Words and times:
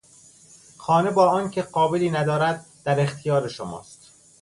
خانه 0.77 1.11
با 1.11 1.29
آنکه 1.29 1.61
قابلی 1.61 2.11
ندارد 2.11 2.65
در 2.83 2.99
اختیار 2.99 3.47
شماست. 3.47 4.11